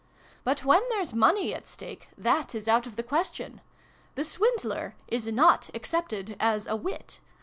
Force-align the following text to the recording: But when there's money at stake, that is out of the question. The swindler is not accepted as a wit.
But 0.43 0.65
when 0.65 0.81
there's 0.89 1.13
money 1.13 1.53
at 1.53 1.67
stake, 1.67 2.09
that 2.17 2.55
is 2.55 2.67
out 2.67 2.87
of 2.87 2.95
the 2.95 3.03
question. 3.03 3.61
The 4.15 4.23
swindler 4.23 4.95
is 5.07 5.27
not 5.27 5.69
accepted 5.75 6.35
as 6.39 6.65
a 6.65 6.75
wit. 6.75 7.19